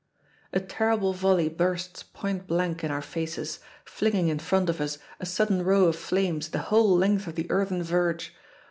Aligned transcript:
A 0.51 0.59
terrible 0.59 1.13
volley 1.13 1.47
bursts 1.47 2.01
point 2.01 2.47
blank 2.47 2.83
in 2.83 2.89
our 2.89 3.03
faces, 3.03 3.59
flinging 3.85 4.29
in 4.29 4.39
front 4.39 4.67
of 4.67 4.81
us 4.81 4.97
a 5.19 5.27
sudden 5.27 5.63
row 5.63 5.83
of 5.85 5.95
flames 5.95 6.49
the 6.49 6.57
whole 6.73 6.97
length 6.97 7.27
of 7.27 7.35
the 7.35 7.45
earthen 7.51 7.83
verge. 7.83 8.33